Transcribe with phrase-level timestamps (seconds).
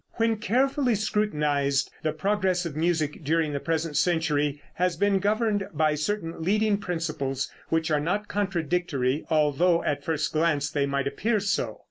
[0.13, 5.93] When carefully scrutinized, the progress of music during the present century has been governed by
[5.93, 11.79] certain leading principles which are not contradictory, although at first glance they might appear so.